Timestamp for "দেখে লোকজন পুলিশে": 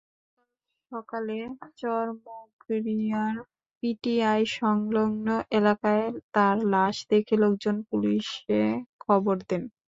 7.11-8.61